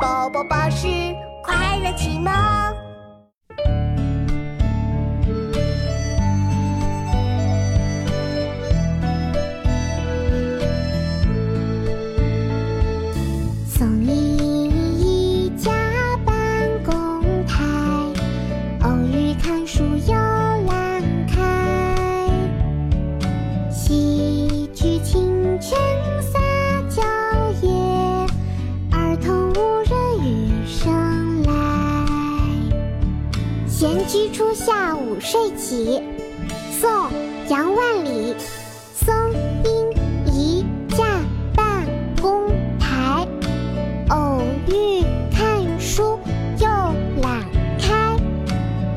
[0.00, 0.86] 宝宝巴士
[1.42, 2.87] 快乐启蒙。
[34.32, 36.02] 初夏午睡起，
[36.80, 36.90] 宋·
[37.48, 38.34] 杨万里。
[38.94, 39.14] 松
[39.64, 41.04] 阴一架
[41.54, 41.86] 办
[42.20, 43.26] 公台，
[44.10, 46.18] 偶遇看书
[46.58, 46.66] 又
[47.22, 47.44] 懒
[47.80, 48.16] 开。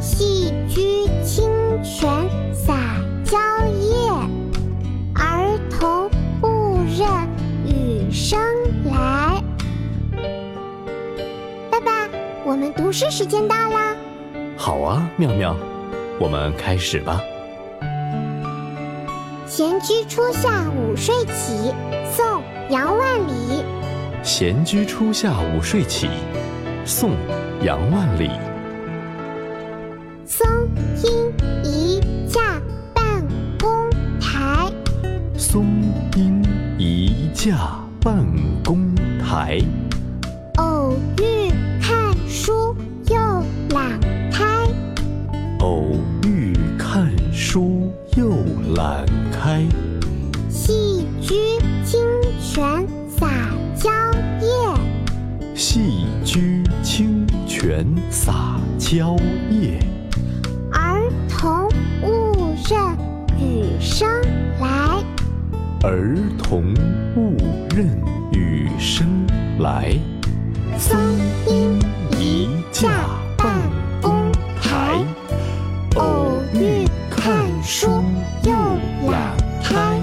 [0.00, 1.48] 戏居清
[1.82, 2.08] 泉
[2.54, 2.74] 洒
[3.24, 4.10] 蕉叶，
[5.14, 6.48] 儿童不
[6.96, 7.06] 认
[7.66, 8.40] 雨声
[8.84, 9.42] 来。
[11.70, 12.08] 爸爸，
[12.44, 13.94] 我们读诗时间到啦！
[14.60, 15.56] 好啊，妙妙，
[16.18, 17.20] 我们开始吧。
[19.46, 21.72] 闲居初夏午睡起，
[22.12, 22.26] 宋·
[22.68, 23.62] 杨万里。
[24.24, 26.08] 闲居初夏午睡起，
[26.84, 27.10] 宋·
[27.62, 28.28] 杨万里。
[30.26, 30.44] 松
[31.04, 32.60] 阴一架
[32.92, 33.24] 办
[33.60, 33.88] 公
[34.20, 34.70] 台，
[35.36, 35.64] 松
[36.16, 36.42] 阴
[36.76, 38.26] 一架办
[38.64, 38.92] 公
[39.24, 39.60] 台，
[40.56, 41.48] 偶遇
[41.80, 42.67] 看书
[57.60, 59.16] 泉洒蕉
[59.50, 59.80] 叶。
[60.70, 61.68] 儿童
[62.02, 62.96] 勿认
[63.36, 64.08] 雨声
[64.60, 65.02] 来。
[65.82, 66.72] 儿童
[67.16, 67.36] 勿
[67.74, 68.00] 认
[68.30, 69.26] 雨声
[69.58, 69.92] 来。
[70.78, 70.96] 松
[71.48, 71.76] 阴
[72.16, 72.90] 一架
[73.36, 73.52] 半
[74.00, 74.30] 公
[74.62, 75.02] 台，
[75.96, 77.88] 偶遇看书
[78.44, 78.52] 又
[79.10, 80.00] 养胎。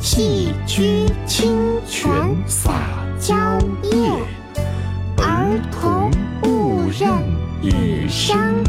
[0.00, 1.56] 戏居清
[1.86, 2.10] 泉
[2.48, 2.93] 洒。
[7.64, 8.63] 女生